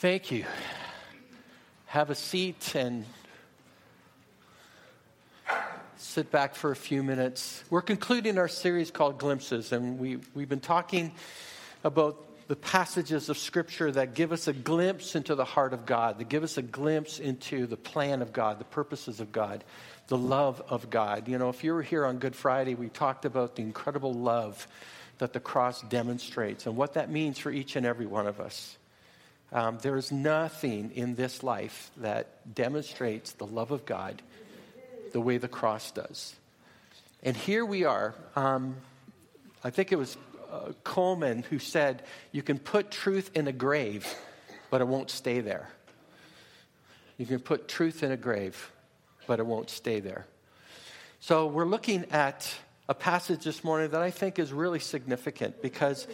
[0.00, 0.44] Thank you.
[1.86, 3.04] Have a seat and
[5.96, 7.64] sit back for a few minutes.
[7.68, 11.10] We're concluding our series called Glimpses, and we, we've been talking
[11.82, 16.20] about the passages of Scripture that give us a glimpse into the heart of God,
[16.20, 19.64] that give us a glimpse into the plan of God, the purposes of God,
[20.06, 21.26] the love of God.
[21.26, 24.68] You know, if you were here on Good Friday, we talked about the incredible love
[25.18, 28.77] that the cross demonstrates and what that means for each and every one of us.
[29.52, 34.20] Um, there is nothing in this life that demonstrates the love of God
[35.12, 36.34] the way the cross does.
[37.22, 38.14] And here we are.
[38.36, 38.76] Um,
[39.64, 40.16] I think it was
[40.50, 44.06] uh, Coleman who said, You can put truth in a grave,
[44.70, 45.68] but it won't stay there.
[47.16, 48.70] You can put truth in a grave,
[49.26, 50.26] but it won't stay there.
[51.20, 52.54] So we're looking at
[52.88, 56.06] a passage this morning that I think is really significant because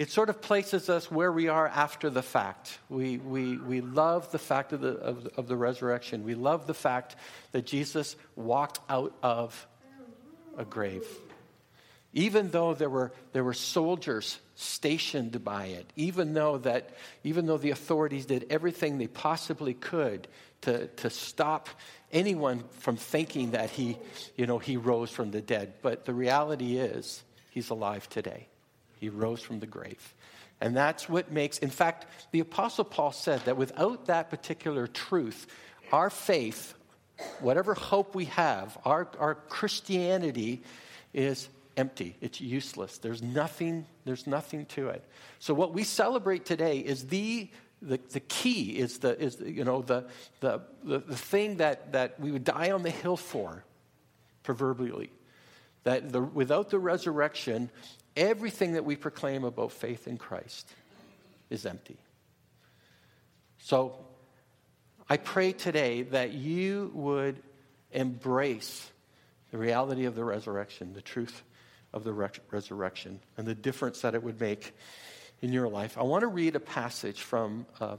[0.00, 2.78] it sort of places us where we are after the fact.
[2.88, 6.24] We, we, we love the fact of the, of, of the resurrection.
[6.24, 7.16] We love the fact
[7.52, 9.66] that Jesus walked out of
[10.56, 11.04] a grave.
[12.14, 16.88] Even though there were, there were soldiers stationed by it, even though, that,
[17.22, 20.28] even though the authorities did everything they possibly could
[20.62, 21.68] to, to stop
[22.10, 23.98] anyone from thinking that he,
[24.34, 25.74] you know, he rose from the dead.
[25.82, 28.46] But the reality is, he's alive today.
[29.00, 30.14] He rose from the grave.
[30.60, 35.46] And that's what makes, in fact, the Apostle Paul said that without that particular truth,
[35.90, 36.74] our faith,
[37.40, 40.62] whatever hope we have, our, our Christianity
[41.14, 42.14] is empty.
[42.20, 42.98] It's useless.
[42.98, 45.02] There's nothing, there's nothing to it.
[45.38, 47.48] So what we celebrate today is the
[47.82, 50.04] the, the key is the is you know the,
[50.40, 53.64] the the the thing that that we would die on the hill for,
[54.42, 55.10] proverbially.
[55.84, 57.70] That the, without the resurrection,
[58.16, 60.68] everything that we proclaim about faith in Christ
[61.48, 61.98] is empty.
[63.58, 63.94] So
[65.08, 67.42] I pray today that you would
[67.92, 68.90] embrace
[69.50, 71.42] the reality of the resurrection, the truth
[71.92, 74.72] of the re- resurrection, and the difference that it would make
[75.42, 75.98] in your life.
[75.98, 77.96] I want to read a passage from uh,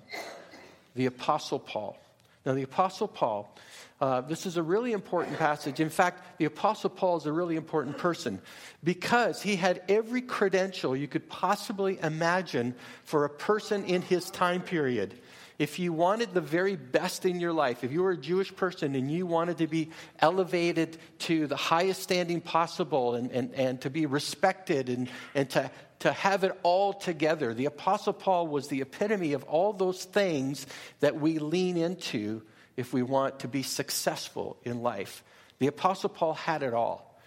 [0.96, 1.98] the Apostle Paul.
[2.46, 3.56] Now, the Apostle Paul
[4.02, 5.80] uh, this is a really important passage.
[5.80, 8.42] In fact, the Apostle Paul is a really important person
[8.84, 14.64] because he had every credential you could possibly imagine for a person in his time
[14.64, 15.14] period.
[15.60, 18.96] If you wanted the very best in your life, if you were a Jewish person
[18.96, 23.92] and you wanted to be elevated to the highest standing possible and, and, and to
[23.92, 25.70] be respected and, and to,
[26.02, 30.66] to have it all together, the Apostle Paul was the epitome of all those things
[31.00, 32.42] that we lean into
[32.76, 35.24] if we want to be successful in life.
[35.60, 37.20] The Apostle Paul had it all.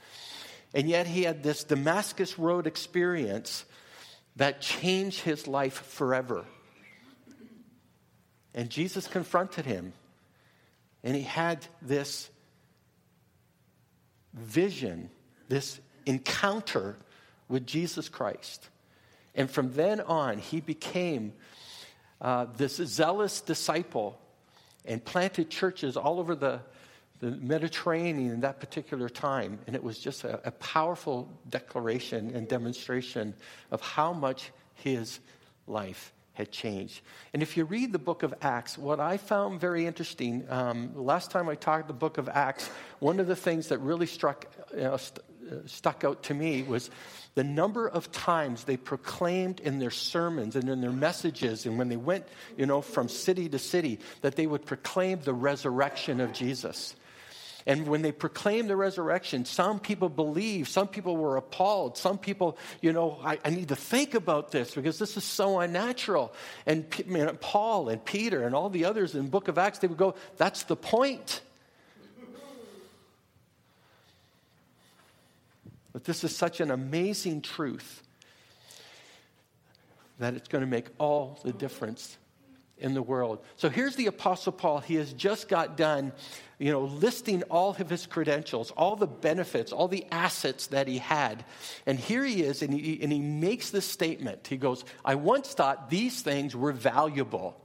[0.75, 3.65] And yet he had this Damascus Road experience
[4.37, 6.45] that changed his life forever.
[8.55, 9.93] And Jesus confronted him.
[11.05, 12.29] And he had this
[14.33, 15.11] vision,
[15.49, 16.97] this encounter
[17.49, 18.69] with Jesus Christ.
[19.35, 21.33] And from then on, he became
[22.21, 24.19] uh, this zealous disciple
[24.85, 26.61] and planted churches all over the,
[27.21, 29.59] the Mediterranean in that particular time.
[29.67, 33.35] And it was just a, a powerful declaration and demonstration
[33.71, 35.21] of how much his
[35.67, 37.01] life had changed.
[37.33, 41.31] And if you read the book of Acts, what I found very interesting, um, last
[41.31, 42.69] time I talked the book of Acts,
[42.99, 45.23] one of the things that really struck, you know, st- uh,
[45.55, 46.91] Uh, stuck out to me was
[47.35, 51.89] the number of times they proclaimed in their sermons and in their messages and when
[51.89, 52.27] they went,
[52.57, 56.95] you know, from city to city, that they would proclaim the resurrection of Jesus.
[57.67, 62.59] And when they proclaimed the resurrection, some people believed, some people were appalled, some people,
[62.83, 66.35] you know, I, I need to think about this because this is so unnatural.
[66.67, 66.85] And
[67.41, 70.15] Paul and Peter and all the others in the book of Acts, they would go,
[70.37, 71.41] that's the point.
[75.95, 78.03] But this is such an amazing truth
[80.19, 82.19] that it's going to make all the difference
[82.79, 83.39] in the world.
[83.57, 84.81] So here's the Apostle Paul.
[84.81, 86.13] He has just got done,
[86.59, 90.99] you know, listing all of his credentials, all the benefits, all the assets that he
[90.99, 91.45] had.
[91.87, 94.49] And here he is, and he, and he makes this statement.
[94.49, 97.64] He goes, I once thought these things were valuable.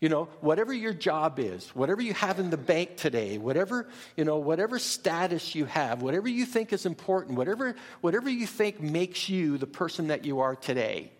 [0.00, 3.86] You know, whatever your job is, whatever you have in the bank today, whatever,
[4.16, 8.80] you know, whatever status you have, whatever you think is important, whatever, whatever you think
[8.80, 11.12] makes you the person that you are today.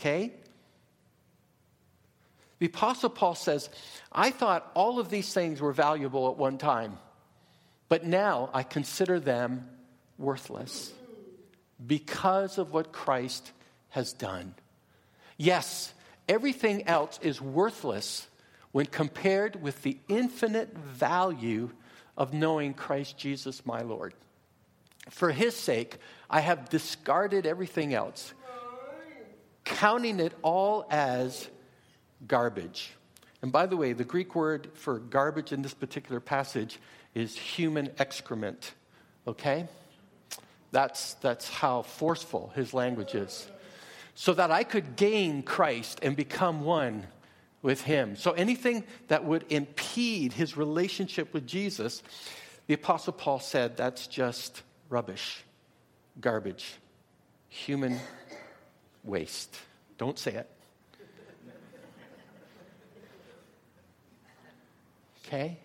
[0.00, 0.32] Okay?
[2.58, 3.70] The Apostle Paul says,
[4.10, 6.98] I thought all of these things were valuable at one time,
[7.88, 9.68] but now I consider them
[10.18, 10.92] worthless
[11.86, 13.52] because of what Christ
[13.90, 14.54] has done.
[15.36, 15.94] Yes,
[16.28, 18.26] everything else is worthless
[18.72, 21.70] when compared with the infinite value
[22.16, 24.14] of knowing Christ Jesus my Lord.
[25.08, 25.96] For his sake,
[26.28, 28.32] I have discarded everything else,
[29.64, 31.48] counting it all as
[32.26, 32.92] garbage.
[33.42, 36.78] And by the way, the Greek word for garbage in this particular passage
[37.14, 38.74] is human excrement.
[39.26, 39.66] Okay?
[40.72, 43.48] That's, that's how forceful his language is.
[44.20, 47.06] So that I could gain Christ and become one
[47.62, 48.16] with him.
[48.16, 52.02] So anything that would impede his relationship with Jesus,
[52.66, 55.42] the Apostle Paul said that's just rubbish,
[56.20, 56.74] garbage,
[57.48, 57.98] human
[59.04, 59.56] waste.
[59.96, 60.50] Don't say it.
[65.24, 65.56] Okay?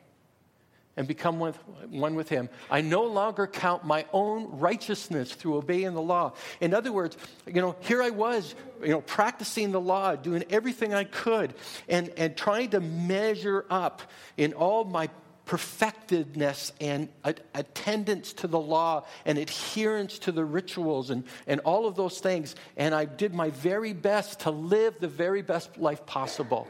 [0.98, 1.54] And become one,
[1.90, 2.50] one with Him.
[2.70, 6.34] I no longer count my own righteousness through obeying the law.
[6.62, 10.94] In other words, you know, here I was, you know, practicing the law, doing everything
[10.94, 11.54] I could,
[11.90, 14.02] and, and trying to measure up
[14.38, 15.10] in all my
[15.46, 17.08] perfectedness and
[17.54, 22.56] attendance to the law and adherence to the rituals and, and all of those things.
[22.78, 26.68] And I did my very best to live the very best life possible.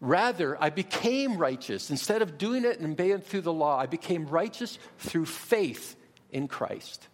[0.00, 1.90] Rather, I became righteous.
[1.90, 5.96] Instead of doing it and obeying through the law, I became righteous through faith
[6.30, 7.08] in Christ.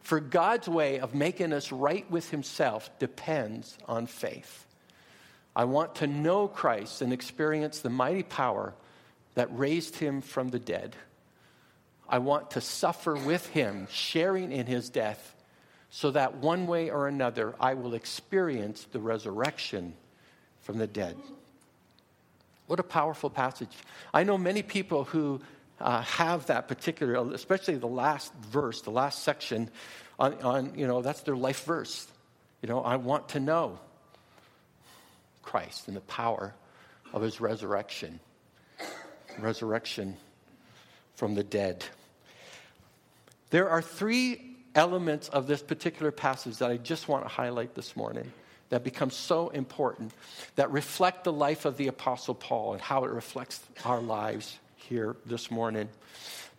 [0.00, 4.66] For God's way of making us right with Himself depends on faith.
[5.54, 8.74] I want to know Christ and experience the mighty power
[9.34, 10.96] that raised Him from the dead.
[12.08, 15.34] I want to suffer with Him, sharing in His death,
[15.90, 19.94] so that one way or another I will experience the resurrection
[20.62, 21.16] from the dead.
[22.66, 23.70] What a powerful passage.
[24.14, 25.40] I know many people who
[25.80, 29.70] uh, have that particular, especially the last verse, the last section,
[30.18, 32.06] on, on, you know, that's their life verse.
[32.62, 33.78] You know, I want to know
[35.42, 36.54] Christ and the power
[37.12, 38.20] of his resurrection.
[39.38, 40.16] Resurrection
[41.16, 41.84] from the dead.
[43.50, 47.96] There are three elements of this particular passage that I just want to highlight this
[47.96, 48.32] morning
[48.72, 50.14] that become so important
[50.56, 55.14] that reflect the life of the Apostle Paul and how it reflects our lives here
[55.26, 55.90] this morning.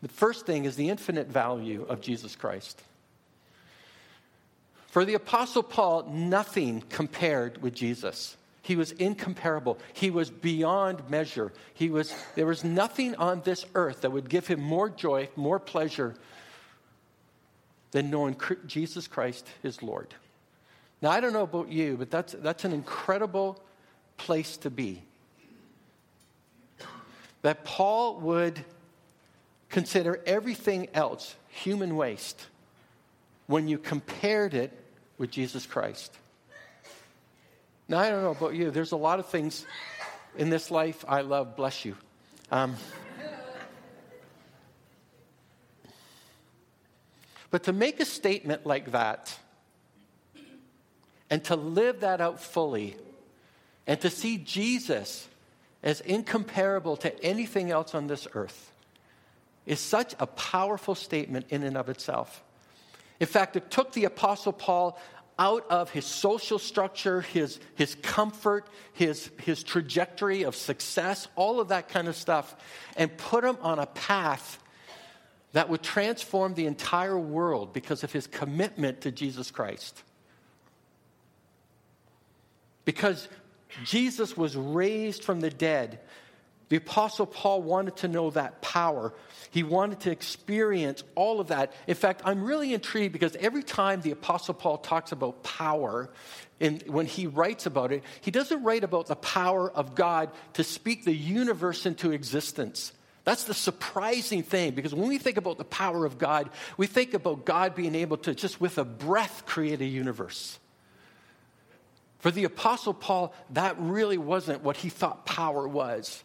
[0.03, 2.79] The first thing is the infinite value of Jesus Christ.
[4.89, 8.37] For the Apostle Paul, nothing compared with Jesus.
[8.61, 9.79] He was incomparable.
[9.93, 11.51] He was beyond measure.
[11.73, 15.57] He was, there was nothing on this earth that would give him more joy, more
[15.57, 16.13] pleasure
[17.89, 20.13] than knowing Jesus Christ, his Lord.
[21.03, 23.61] Now, I don't know about you, but that's, that's an incredible
[24.15, 25.03] place to be.
[27.41, 28.63] That Paul would
[29.67, 32.47] consider everything else human waste
[33.47, 34.71] when you compared it
[35.17, 36.17] with Jesus Christ.
[37.89, 39.65] Now, I don't know about you, there's a lot of things
[40.37, 41.97] in this life I love, bless you.
[42.49, 42.77] Um,
[47.51, 49.37] but to make a statement like that,
[51.33, 52.95] and to live that out fully
[53.87, 55.27] and to see Jesus
[55.81, 58.71] as incomparable to anything else on this earth
[59.65, 62.43] is such a powerful statement in and of itself.
[63.19, 64.99] In fact, it took the Apostle Paul
[65.39, 71.69] out of his social structure, his, his comfort, his, his trajectory of success, all of
[71.69, 72.55] that kind of stuff,
[72.95, 74.59] and put him on a path
[75.53, 80.03] that would transform the entire world because of his commitment to Jesus Christ.
[82.85, 83.27] Because
[83.83, 85.99] Jesus was raised from the dead,
[86.69, 89.13] the Apostle Paul wanted to know that power.
[89.51, 91.73] He wanted to experience all of that.
[91.85, 96.09] In fact, I'm really intrigued because every time the Apostle Paul talks about power,
[96.59, 100.63] and when he writes about it, he doesn't write about the power of God to
[100.63, 102.91] speak the universe into existence.
[103.23, 107.13] That's the surprising thing because when we think about the power of God, we think
[107.13, 110.59] about God being able to just with a breath create a universe.
[112.23, 116.23] For the Apostle Paul, that really wasn't what he thought power was.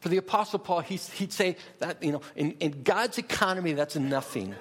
[0.00, 4.56] For the Apostle Paul, he'd say that, you know, in, in God's economy, that's nothing.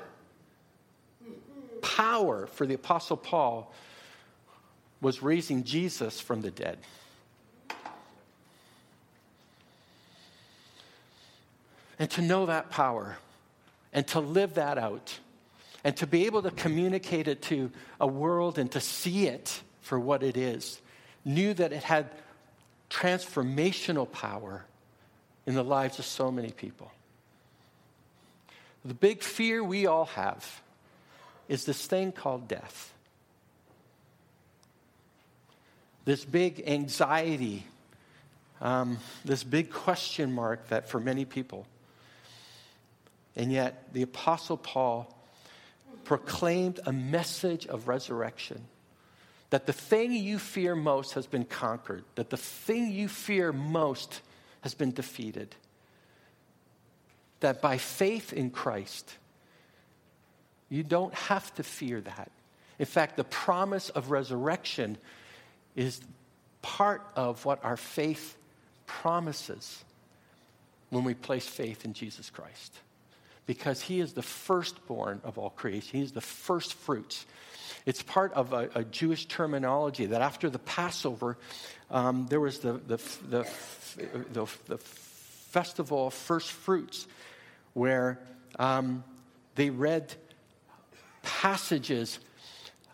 [1.81, 3.73] Power for the Apostle Paul
[5.01, 6.77] was raising Jesus from the dead.
[11.97, 13.17] And to know that power
[13.91, 15.17] and to live that out
[15.83, 19.99] and to be able to communicate it to a world and to see it for
[19.99, 20.81] what it is,
[21.23, 22.09] knew that it had
[22.89, 24.65] transformational power
[25.45, 26.91] in the lives of so many people.
[28.83, 30.61] The big fear we all have
[31.47, 32.91] is this thing called death.
[36.05, 37.65] this big anxiety,
[38.61, 41.65] um, this big question mark that for many people.
[43.35, 45.13] And yet, the Apostle Paul
[46.05, 48.63] proclaimed a message of resurrection
[49.55, 54.19] that the thing you fear most has been conquered, that the thing you fear most
[54.59, 55.55] has been defeated.
[57.39, 59.15] That by faith in Christ,
[60.67, 62.31] you don't have to fear that.
[62.79, 64.97] In fact, the promise of resurrection
[65.73, 66.01] is
[66.61, 68.35] part of what our faith
[68.87, 69.85] promises
[70.89, 72.73] when we place faith in Jesus Christ.
[73.45, 77.25] Because he is the firstborn of all creation, he is the first fruits.
[77.85, 81.37] It's part of a, a Jewish terminology that after the Passover,
[81.91, 82.97] um, there was the, the,
[83.29, 83.47] the,
[84.33, 87.07] the, the festival of first fruits
[87.73, 88.19] where
[88.57, 89.03] um,
[89.55, 90.13] they read
[91.21, 92.19] passages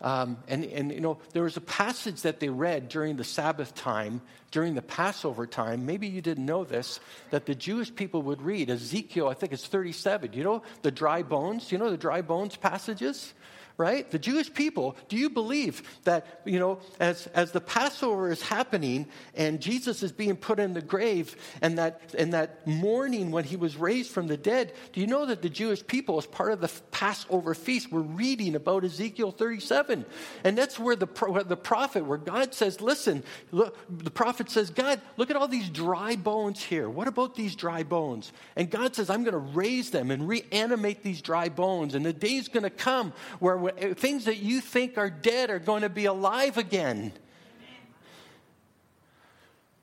[0.02, 3.72] um, and, and, you know, there was a passage that they read during the Sabbath
[3.72, 4.20] time,
[4.50, 5.86] during the Passover time.
[5.86, 6.98] Maybe you didn't know this,
[7.30, 10.32] that the Jewish people would read Ezekiel, I think it's 37.
[10.32, 11.70] You know, the dry bones?
[11.70, 13.32] You know the dry bones passages?
[13.76, 14.10] Right?
[14.10, 19.06] The Jewish people, do you believe that, you know, as, as the Passover is happening
[19.34, 23.56] and Jesus is being put in the grave and that, and that morning when he
[23.56, 26.60] was raised from the dead, do you know that the Jewish people, as part of
[26.60, 30.04] the Passover feast, were reading about Ezekiel 37?
[30.44, 31.08] And that's where the,
[31.46, 35.70] the prophet, where God says, listen, look, the prophet says, God, look at all these
[35.70, 36.88] dry bones here.
[36.88, 38.32] What about these dry bones?
[38.56, 41.94] And God says, I'm going to raise them and reanimate these dry bones.
[41.94, 45.58] And the day's going to come where Eh, things that you think are dead are
[45.58, 47.12] going to be alive again.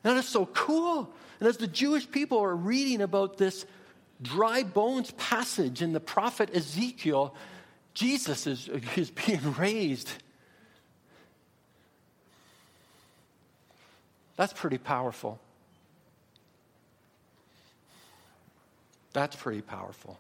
[0.03, 1.12] That is so cool.
[1.39, 3.65] And as the Jewish people are reading about this
[4.21, 7.36] dry bones passage in the prophet Ezekiel,
[7.93, 10.09] Jesus is, is being raised.
[14.36, 15.39] That's pretty powerful.
[19.12, 20.17] That's pretty powerful.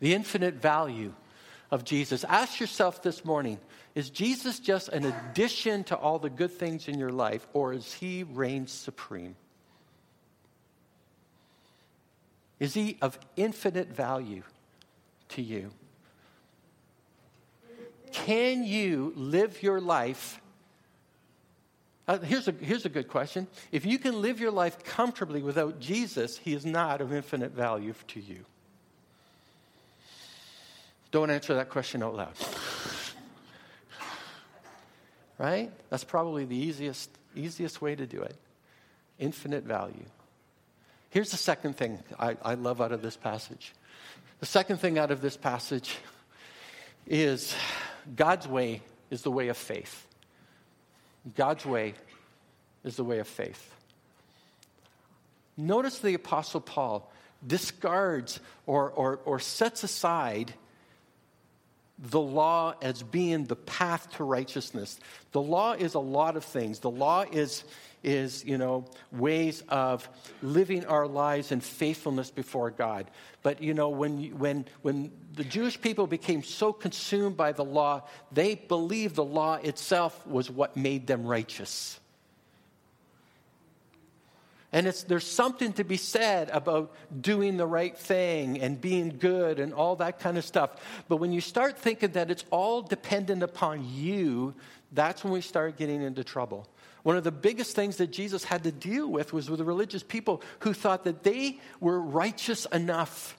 [0.00, 1.12] The infinite value
[1.70, 2.24] of Jesus.
[2.24, 3.58] Ask yourself this morning
[3.94, 7.94] is Jesus just an addition to all the good things in your life, or is
[7.94, 9.36] he reigns supreme?
[12.60, 14.42] Is he of infinite value
[15.30, 15.70] to you?
[18.12, 20.40] Can you live your life?
[22.08, 23.46] Uh, here's, a, here's a good question.
[23.72, 27.94] If you can live your life comfortably without Jesus, he is not of infinite value
[28.08, 28.44] to you.
[31.16, 32.34] Don't answer that question out loud.
[35.38, 35.72] right?
[35.88, 38.36] That's probably the easiest, easiest way to do it.
[39.18, 40.04] Infinite value.
[41.08, 43.72] Here's the second thing I, I love out of this passage.
[44.40, 45.96] The second thing out of this passage
[47.06, 47.56] is
[48.14, 50.06] God's way is the way of faith.
[51.34, 51.94] God's way
[52.84, 53.74] is the way of faith.
[55.56, 57.10] Notice the Apostle Paul
[57.46, 60.52] discards or, or, or sets aside
[61.98, 64.98] the law as being the path to righteousness.
[65.32, 66.80] The law is a lot of things.
[66.80, 67.64] The law is,
[68.02, 70.08] is you know, ways of
[70.42, 73.10] living our lives in faithfulness before God.
[73.42, 78.02] But, you know, when, when, when the Jewish people became so consumed by the law,
[78.30, 81.98] they believed the law itself was what made them righteous.
[84.76, 89.58] And it's, there's something to be said about doing the right thing and being good
[89.58, 90.72] and all that kind of stuff.
[91.08, 94.54] But when you start thinking that it's all dependent upon you,
[94.92, 96.68] that's when we start getting into trouble.
[97.04, 100.02] One of the biggest things that Jesus had to deal with was with the religious
[100.02, 103.38] people who thought that they were righteous enough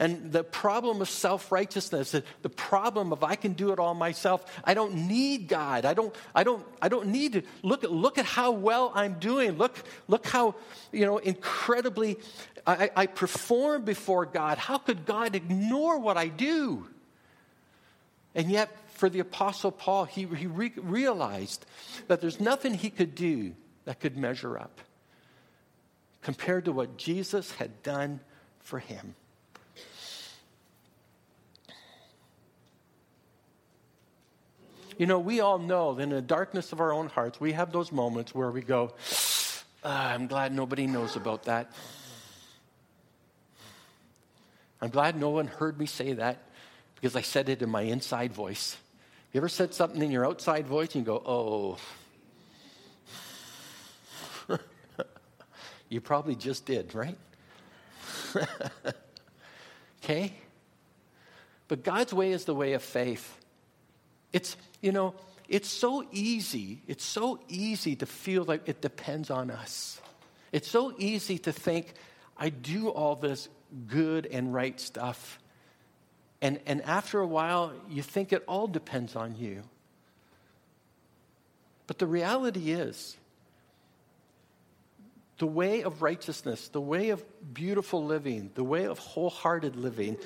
[0.00, 4.42] and the problem of self righteousness, the problem of I can do it all myself.
[4.64, 5.84] I don't need God.
[5.84, 9.18] I don't, I don't, I don't need to look at, look at how well I'm
[9.18, 9.58] doing.
[9.58, 9.76] Look,
[10.08, 10.54] look how,
[10.90, 12.16] you know, incredibly
[12.66, 14.56] I, I perform before God.
[14.56, 16.86] How could God ignore what I do?
[18.34, 21.66] And yet, for the Apostle Paul, he, he re- realized
[22.08, 23.54] that there's nothing he could do
[23.84, 24.80] that could measure up
[26.22, 28.20] compared to what Jesus had done
[28.60, 29.14] for him.
[35.00, 37.72] You know, we all know that in the darkness of our own hearts, we have
[37.72, 38.92] those moments where we go,
[39.82, 41.72] ah, I'm glad nobody knows about that.
[44.78, 46.36] I'm glad no one heard me say that
[46.96, 48.76] because I said it in my inside voice.
[49.32, 51.78] You ever said something in your outside voice and you go, oh?
[55.88, 57.16] you probably just did, right?
[60.04, 60.34] okay?
[61.68, 63.38] But God's way is the way of faith.
[64.32, 65.14] It's, you know,
[65.48, 70.00] it's so easy, it's so easy to feel like it depends on us.
[70.52, 71.92] It's so easy to think,
[72.36, 73.48] I do all this
[73.86, 75.38] good and right stuff.
[76.40, 79.62] And, and after a while, you think it all depends on you.
[81.86, 83.16] But the reality is,
[85.38, 90.16] the way of righteousness, the way of beautiful living, the way of wholehearted living,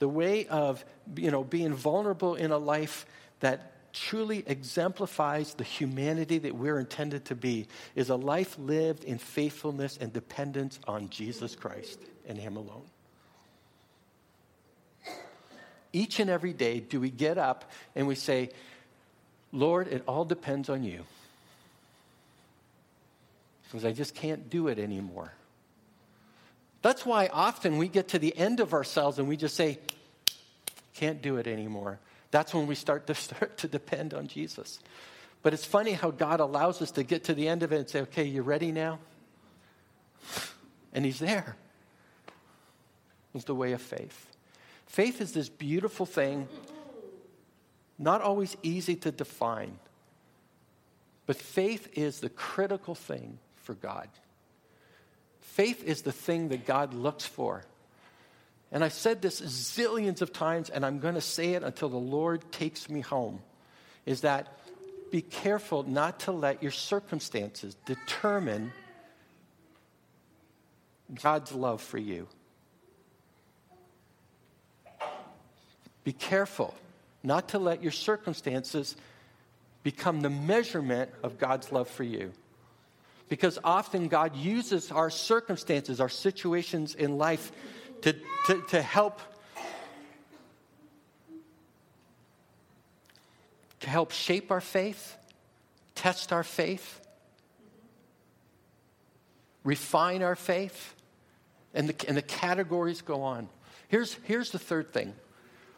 [0.00, 0.84] the way of
[1.16, 3.06] you know, being vulnerable in a life
[3.44, 9.18] that truly exemplifies the humanity that we're intended to be is a life lived in
[9.18, 12.86] faithfulness and dependence on Jesus Christ and Him alone.
[15.92, 18.48] Each and every day, do we get up and we say,
[19.52, 21.04] Lord, it all depends on you.
[23.64, 25.32] Because I just can't do it anymore.
[26.80, 29.78] That's why often we get to the end of ourselves and we just say,
[30.94, 32.00] can't do it anymore.
[32.34, 34.80] That's when we start to start to depend on Jesus.
[35.42, 37.88] But it's funny how God allows us to get to the end of it and
[37.88, 38.98] say, okay, you ready now?
[40.92, 41.54] And He's there.
[43.36, 44.32] It's the way of faith.
[44.86, 46.48] Faith is this beautiful thing,
[48.00, 49.78] not always easy to define,
[51.26, 54.08] but faith is the critical thing for God.
[55.40, 57.62] Faith is the thing that God looks for
[58.74, 61.96] and I've said this zillions of times, and I'm going to say it until the
[61.96, 63.40] Lord takes me home,
[64.04, 64.58] is that
[65.12, 68.72] be careful not to let your circumstances determine
[71.22, 72.26] God's love for you.
[76.02, 76.74] Be careful
[77.22, 78.96] not to let your circumstances
[79.84, 82.32] become the measurement of God's love for you.
[83.28, 87.52] Because often God uses our circumstances, our situations in life
[88.04, 88.12] to,
[88.46, 89.20] to, to help
[93.80, 95.16] to help shape our faith,
[95.94, 97.00] test our faith,
[99.62, 100.94] refine our faith,
[101.74, 103.48] and the, and the categories go on.
[103.88, 105.14] Here's, here's the third thing.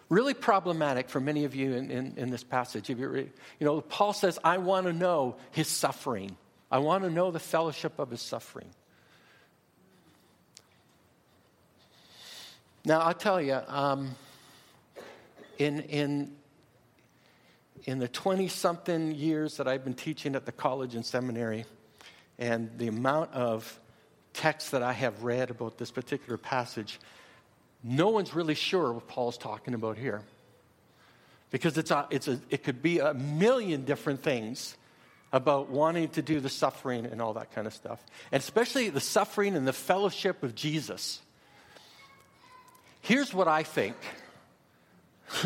[0.08, 2.90] Really problematic for many of you in, in, in this passage.
[2.90, 6.36] If you, you know, Paul says, I want to know his suffering.
[6.70, 8.68] I want to know the fellowship of his suffering.
[12.86, 14.14] Now, I'll tell you, um,
[15.58, 16.36] in, in,
[17.82, 21.64] in the 20 something years that I've been teaching at the college and seminary,
[22.38, 23.80] and the amount of
[24.34, 27.00] texts that I have read about this particular passage,
[27.82, 30.22] no one's really sure what Paul's talking about here.
[31.50, 34.76] Because it's a, it's a, it could be a million different things
[35.32, 38.00] about wanting to do the suffering and all that kind of stuff.
[38.30, 41.20] And especially the suffering and the fellowship of Jesus.
[43.06, 43.94] Here's what I think.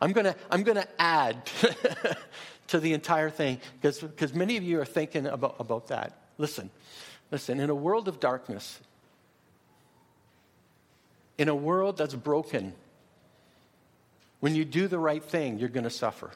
[0.00, 1.44] I'm going to I'm to add
[2.68, 6.18] to the entire thing because many of you are thinking about, about that.
[6.38, 6.70] Listen,
[7.30, 8.80] listen, in a world of darkness,
[11.36, 12.72] in a world that's broken,
[14.40, 16.30] when you do the right thing, you're going to suffer.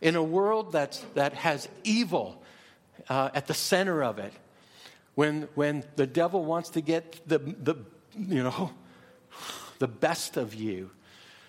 [0.00, 2.42] In a world that's, that has evil
[3.10, 4.32] uh, at the center of it,
[5.20, 7.74] when, when the devil wants to get the, the,
[8.16, 8.70] you know,
[9.78, 10.90] the best of you,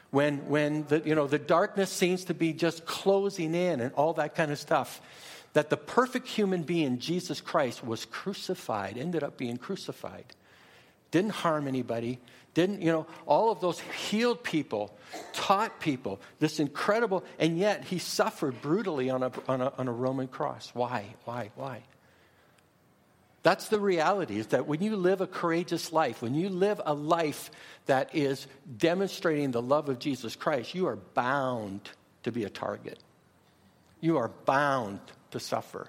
[0.10, 4.12] when, when the, you know, the darkness seems to be just closing in and all
[4.15, 4.99] that kind of stuff,
[5.53, 10.25] that the perfect human being, Jesus Christ, was crucified, ended up being crucified.
[11.12, 12.19] Didn't harm anybody,
[12.53, 14.93] didn't, you know, all of those healed people,
[15.31, 19.93] taught people, this incredible, and yet he suffered brutally on a, on a, on a
[19.93, 20.71] Roman cross.
[20.73, 21.05] Why?
[21.23, 21.51] Why?
[21.55, 21.84] Why?
[23.43, 26.93] That's the reality is that when you live a courageous life, when you live a
[26.93, 27.49] life
[27.88, 28.45] that is
[28.77, 31.89] demonstrating the love of Jesus Christ, you are bound
[32.23, 32.99] to be a target.
[33.99, 34.99] You are bound
[35.32, 35.88] to suffer.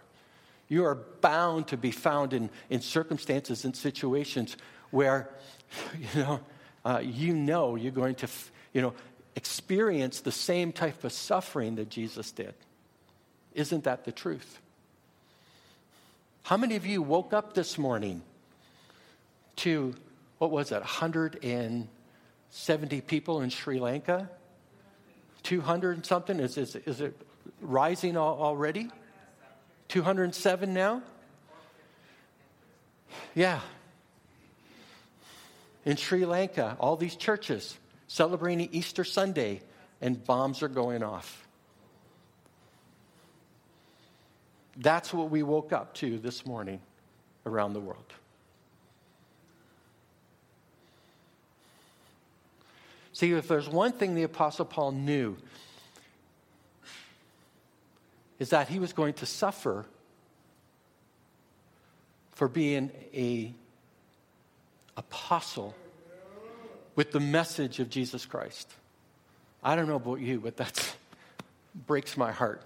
[0.68, 4.56] You are bound to be found in, in circumstances and situations
[4.90, 5.28] where,
[6.14, 6.40] you know,
[6.86, 8.28] uh, you know you're going to,
[8.72, 8.94] you know,
[9.36, 12.54] experience the same type of suffering that Jesus did.
[13.52, 14.61] Isn't that the truth?
[16.44, 18.20] How many of you woke up this morning
[19.56, 19.94] to,
[20.38, 24.28] what was it, 170 people in Sri Lanka?
[25.44, 26.40] 200 and something?
[26.40, 27.16] Is, is, is it
[27.60, 28.90] rising already?
[29.88, 31.02] 207 now?
[33.34, 33.60] Yeah.
[35.84, 37.78] In Sri Lanka, all these churches
[38.08, 39.60] celebrating Easter Sunday,
[40.00, 41.41] and bombs are going off.
[44.76, 46.80] That's what we woke up to this morning
[47.44, 48.12] around the world.
[53.12, 55.36] See, if there's one thing the Apostle Paul knew,
[58.38, 59.86] is that he was going to suffer
[62.32, 63.52] for being a
[64.96, 65.74] apostle
[66.96, 68.68] with the message of Jesus Christ.
[69.62, 70.96] I don't know about you, but that
[71.86, 72.62] breaks my heart.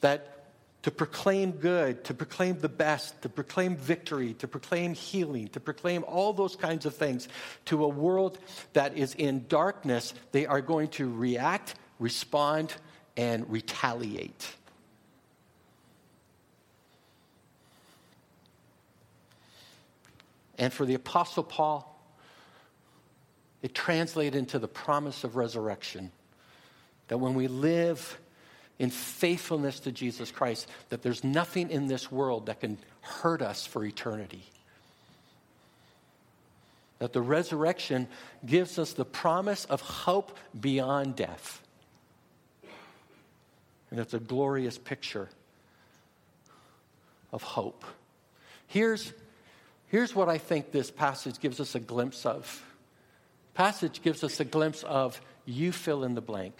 [0.00, 0.40] That
[0.82, 6.04] to proclaim good, to proclaim the best, to proclaim victory, to proclaim healing, to proclaim
[6.04, 7.28] all those kinds of things
[7.66, 8.38] to a world
[8.72, 12.74] that is in darkness, they are going to react, respond,
[13.16, 14.54] and retaliate.
[20.56, 21.86] And for the Apostle Paul,
[23.62, 26.10] it translated into the promise of resurrection.
[27.08, 28.18] That when we live
[28.80, 33.66] in faithfulness to Jesus Christ, that there's nothing in this world that can hurt us
[33.66, 34.42] for eternity.
[36.98, 38.08] That the resurrection
[38.44, 41.62] gives us the promise of hope beyond death.
[43.90, 45.28] And it's a glorious picture
[47.34, 47.84] of hope.
[48.66, 49.12] Here's,
[49.88, 52.64] here's what I think this passage gives us a glimpse of.
[53.52, 56.54] Passage gives us a glimpse of you fill in the blank.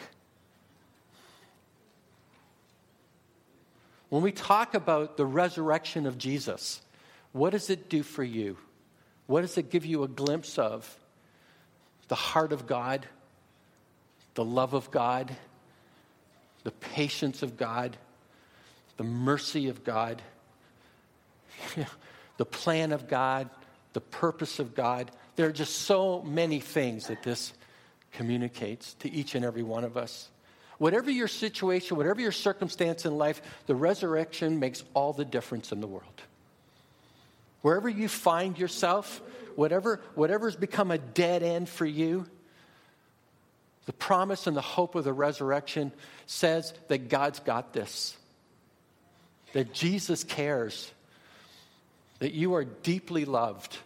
[4.10, 6.82] When we talk about the resurrection of Jesus,
[7.32, 8.58] what does it do for you?
[9.26, 10.98] What does it give you a glimpse of?
[12.08, 13.06] The heart of God,
[14.34, 15.34] the love of God,
[16.64, 17.96] the patience of God,
[18.96, 20.20] the mercy of God,
[22.36, 23.48] the plan of God,
[23.92, 25.12] the purpose of God.
[25.36, 27.52] There are just so many things that this
[28.12, 30.28] communicates to each and every one of us.
[30.80, 35.82] Whatever your situation, whatever your circumstance in life, the resurrection makes all the difference in
[35.82, 36.22] the world.
[37.60, 39.20] Wherever you find yourself,
[39.56, 42.24] whatever whatever's become a dead end for you,
[43.84, 45.92] the promise and the hope of the resurrection
[46.24, 48.16] says that God's got this,
[49.52, 50.90] that Jesus cares,
[52.20, 53.76] that you are deeply loved.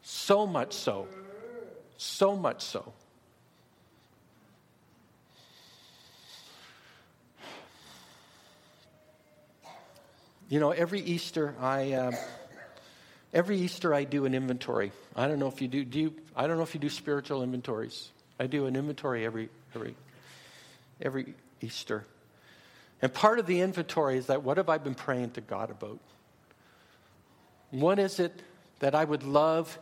[0.00, 1.06] So much so,
[1.98, 2.94] so much so.
[10.52, 11.92] You know, every Easter, I.
[11.92, 12.12] Uh,
[13.34, 14.92] Every Easter, I do an inventory.
[15.16, 15.86] I don't know if you do.
[15.86, 16.14] Do you?
[16.36, 18.10] I don't know if you do spiritual inventories.
[18.38, 19.94] I do an inventory every every
[21.00, 22.04] every Easter.
[23.00, 25.98] And part of the inventory is that what have I been praying to God about?
[27.70, 28.38] What is it
[28.80, 29.78] that I would love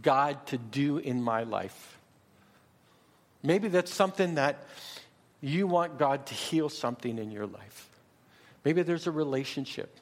[0.00, 1.98] God to do in my life?
[3.42, 4.64] Maybe that's something that
[5.42, 7.90] you want God to heal something in your life.
[8.64, 9.98] Maybe there's a relationship.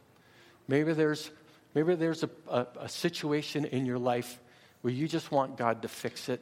[0.69, 1.31] Maybe there's
[1.77, 4.41] Maybe there's a, a, a situation in your life
[4.81, 6.41] where you just want God to fix it.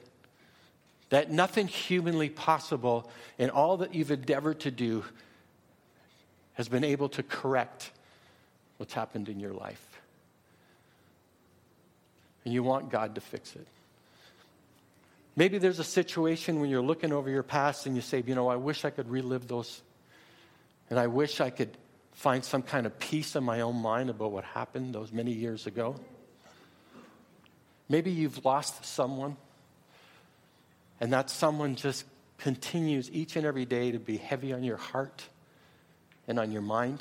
[1.08, 5.02] That nothing humanly possible in all that you've endeavored to do
[6.52, 7.90] has been able to correct
[8.76, 9.84] what's happened in your life.
[12.44, 13.66] And you want God to fix it.
[15.34, 18.46] Maybe there's a situation when you're looking over your past and you say, you know,
[18.46, 19.82] I wish I could relive those.
[20.90, 21.76] And I wish I could
[22.14, 25.66] find some kind of peace in my own mind about what happened those many years
[25.66, 25.96] ago.
[27.88, 29.36] Maybe you've lost someone,
[31.00, 32.04] and that someone just
[32.38, 35.24] continues each and every day to be heavy on your heart
[36.26, 37.00] and on your mind.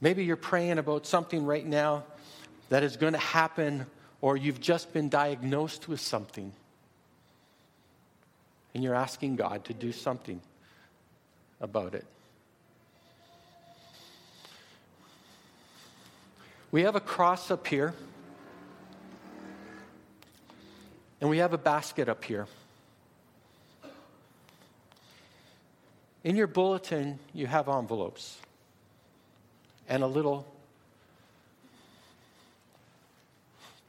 [0.00, 2.04] Maybe you're praying about something right now
[2.68, 3.86] that is going to happen,
[4.20, 6.52] or you've just been diagnosed with something,
[8.74, 10.40] and you're asking God to do something
[11.60, 12.04] about it.
[16.72, 17.92] We have a cross up here,
[21.20, 22.46] and we have a basket up here.
[26.24, 28.38] In your bulletin, you have envelopes
[29.86, 30.46] and a little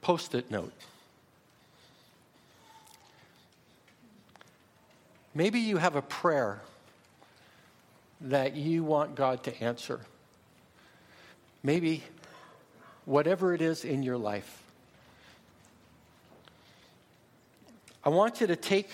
[0.02, 0.74] post it note.
[5.34, 6.60] Maybe you have a prayer
[8.20, 10.00] that you want God to answer.
[11.62, 12.02] Maybe
[13.04, 14.62] whatever it is in your life.
[18.04, 18.90] I want you to take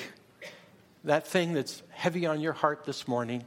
[1.04, 3.44] that thing that's heavy on your heart this morning,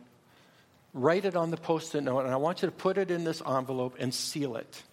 [0.93, 3.23] write it on the post it note, and I want you to put it in
[3.23, 4.83] this envelope and seal it.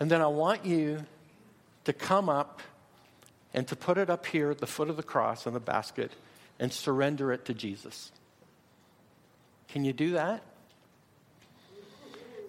[0.00, 1.04] And then I want you
[1.84, 2.60] to come up
[3.54, 6.12] and to put it up here at the foot of the cross on the basket
[6.58, 8.12] and surrender it to Jesus.
[9.68, 10.42] Can you do that?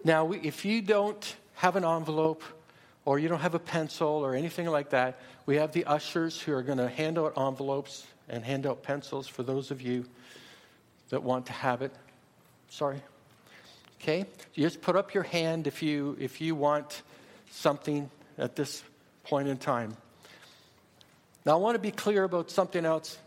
[0.04, 2.44] Now, if you don't have an envelope
[3.06, 6.54] or you don't have a pencil or anything like that, we have the ushers who
[6.54, 10.06] are going to hand out envelopes and hand out pencils for those of you
[11.10, 11.92] that want to have it.
[12.70, 13.02] Sorry.
[14.02, 14.26] Okay?
[14.54, 17.04] You just put up your hand if you if you want
[17.52, 18.84] something at this
[19.24, 19.96] point in time.
[21.46, 23.18] Now I want to be clear about something else.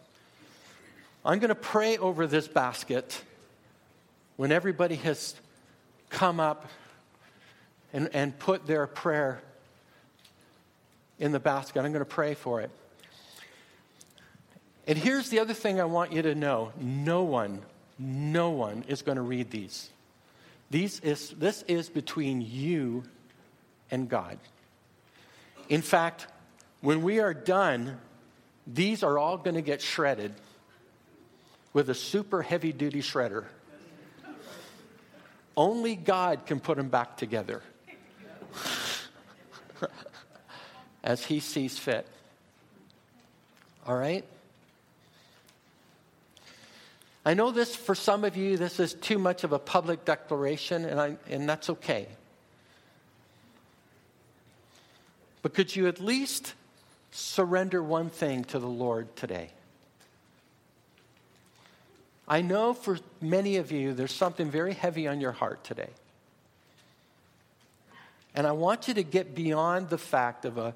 [1.24, 3.22] I'm going to pray over this basket
[4.36, 5.34] when everybody has
[6.11, 6.66] come up
[7.92, 9.40] and, and put their prayer
[11.19, 11.81] in the basket.
[11.81, 12.71] I'm going to pray for it.
[14.87, 17.62] And here's the other thing I want you to know no one,
[17.99, 19.90] no one is going to read these.
[20.71, 23.05] These is, this is between you
[23.90, 24.38] and God.
[25.69, 26.27] In fact,
[26.81, 27.99] when we are done,
[28.66, 30.35] these are all going to get shredded
[31.73, 33.45] with a super heavy duty shredder.
[35.57, 37.62] Only God can put them back together
[41.03, 42.07] as He sees fit.
[43.87, 44.25] All right?
[47.25, 50.85] I know this, for some of you, this is too much of a public declaration,
[50.85, 52.07] and, I, and that's okay.
[55.42, 56.55] But could you at least
[57.11, 59.51] surrender one thing to the Lord today?
[62.28, 65.90] I know for many of you, there's something very heavy on your heart today.
[68.34, 70.74] And I want you to get beyond the fact of a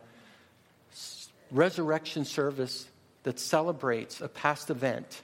[1.51, 2.87] resurrection service
[3.25, 5.23] that celebrates a past event.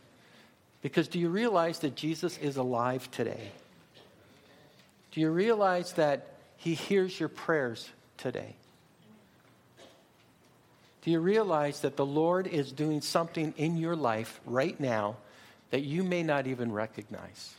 [0.82, 3.52] Because do you realize that Jesus is alive today?
[5.12, 8.54] Do you realize that he hears your prayers today?
[11.02, 15.16] Do you realize that the Lord is doing something in your life right now
[15.70, 17.54] that you may not even recognize.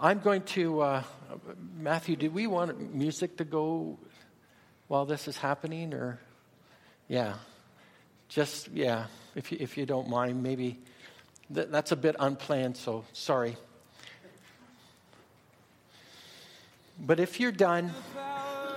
[0.00, 1.02] I'm going to, uh,
[1.78, 3.98] Matthew, do we want music to go
[4.88, 5.94] while this is happening?
[5.94, 6.18] Or,
[7.08, 7.34] yeah,
[8.28, 10.78] just, yeah, if you, if you don't mind, maybe
[11.54, 13.56] th- that's a bit unplanned, so sorry.
[16.98, 17.92] But if you're done,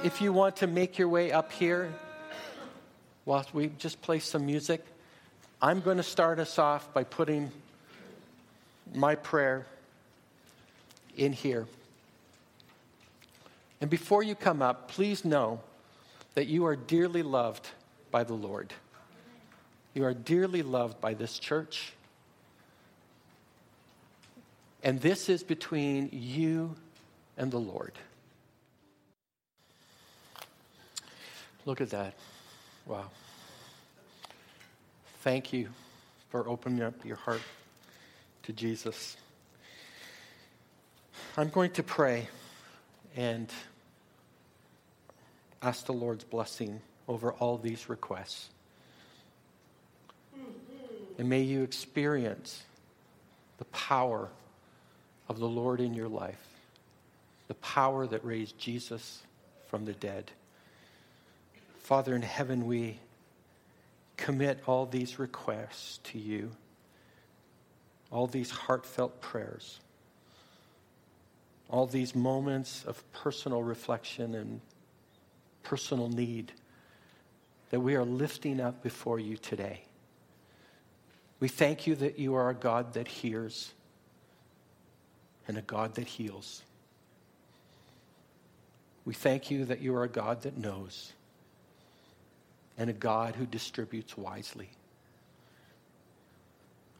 [0.03, 1.93] if you want to make your way up here,
[3.25, 4.85] whilst we just play some music,
[5.61, 7.51] I'm going to start us off by putting
[8.93, 9.65] my prayer
[11.17, 11.65] in here.
[13.81, 15.59] And before you come up, please know
[16.35, 17.67] that you are dearly loved
[18.11, 18.73] by the Lord.
[19.93, 21.93] You are dearly loved by this church.
[24.83, 26.75] And this is between you
[27.37, 27.93] and the Lord.
[31.65, 32.13] Look at that.
[32.85, 33.05] Wow.
[35.21, 35.69] Thank you
[36.29, 37.41] for opening up your heart
[38.43, 39.17] to Jesus.
[41.35, 42.27] I'm going to pray
[43.15, 43.51] and
[45.63, 48.49] ask the Lord's blessing over all these requests.
[51.17, 52.61] And may you experience
[53.57, 54.29] the power
[55.27, 56.45] of the Lord in your life,
[57.47, 59.23] the power that raised Jesus
[59.69, 60.29] from the dead.
[61.85, 62.97] Father in heaven, we
[64.17, 66.49] commit all these requests to you,
[68.11, 69.79] all these heartfelt prayers,
[71.69, 74.61] all these moments of personal reflection and
[75.61, 76.53] personal need
[77.69, 79.83] that we are lifting up before you today.
[81.39, 83.73] We thank you that you are a God that hears
[85.47, 86.63] and a God that heals.
[89.05, 91.13] We thank you that you are a God that knows
[92.77, 94.69] and a God who distributes wisely.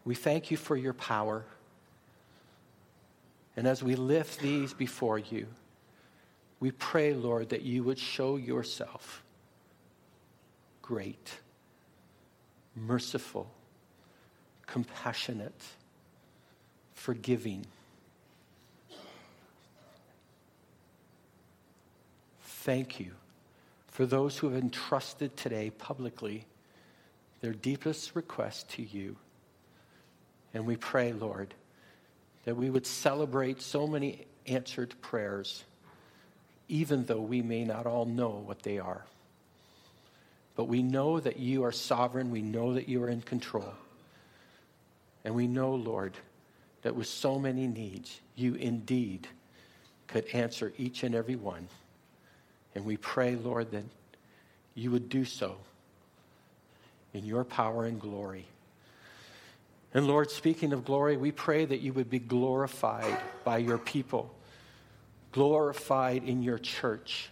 [0.06, 1.46] We thank you for your power.
[3.58, 5.48] And as we lift these before you,
[6.60, 9.24] we pray, Lord, that you would show yourself
[10.82, 11.34] great,
[12.76, 13.50] merciful,
[14.66, 15.62] compassionate,
[16.94, 17.66] forgiving.
[22.42, 23.12] Thank you
[23.96, 26.46] for those who have entrusted today publicly
[27.40, 29.16] their deepest request to you.
[30.54, 31.54] And we pray, Lord,
[32.44, 35.64] that we would celebrate so many answered prayers,
[36.68, 39.06] even though we may not all know what they are.
[40.58, 43.76] But we know that you are sovereign, we know that you are in control.
[45.24, 46.18] And we know, Lord,
[46.82, 49.30] that with so many needs, you indeed
[50.08, 51.70] could answer each and every one.
[52.76, 53.86] And we pray, Lord, that
[54.76, 55.56] you would do so
[57.14, 58.46] in your power and glory.
[59.94, 64.36] And Lord, speaking of glory, we pray that you would be glorified by your people
[65.36, 67.30] glorified in your church,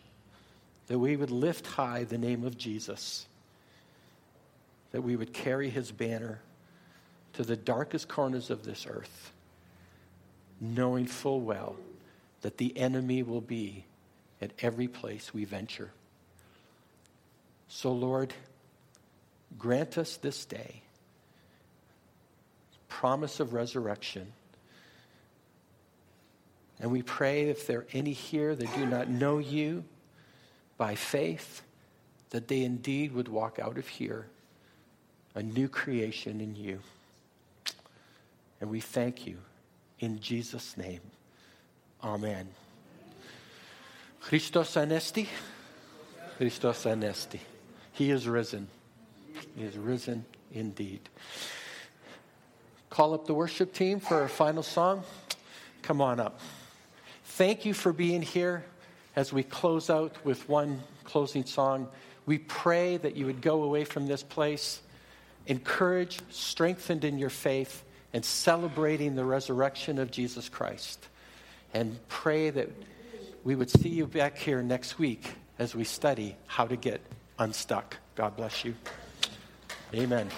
[0.88, 3.26] that we would lift high the name of Jesus,
[4.92, 6.42] that we would carry his banner
[7.32, 9.32] to the darkest corners of this earth,
[10.60, 11.78] knowing full well
[12.42, 13.86] that the enemy will be
[14.44, 15.92] at every place we venture.
[17.68, 18.34] So, Lord,
[19.58, 20.84] grant us this day
[22.88, 24.32] promise of resurrection.
[26.80, 29.84] And we pray if there are any here that do not know you
[30.78, 31.64] by faith,
[32.30, 34.28] that they indeed would walk out of here
[35.34, 36.80] a new creation in you.
[38.62, 39.38] And we thank you
[40.00, 41.02] in Jesus' name.
[42.04, 42.48] Amen.
[44.24, 45.28] Christos anesti.
[46.38, 47.40] Christos anesti.
[47.92, 48.70] He is risen.
[49.56, 51.02] He is risen indeed.
[52.90, 55.04] Call up the worship team for our final song.
[55.82, 56.40] Come on up.
[57.26, 58.64] Thank you for being here
[59.16, 61.90] as we close out with one closing song.
[62.26, 64.82] We pray that you would go away from this place
[65.48, 67.84] encouraged, strengthened in your faith,
[68.14, 71.10] and celebrating the resurrection of Jesus Christ.
[71.74, 72.70] And pray that
[73.44, 77.02] we would see you back here next week as we study how to get
[77.40, 77.98] unstuck.
[78.16, 78.76] God bless you.
[79.94, 80.30] Amen.